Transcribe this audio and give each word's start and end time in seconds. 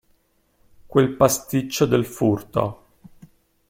Quel 0.87 1.11
pasticcio 1.15 1.85
del 1.85 2.07
furto. 2.07 2.85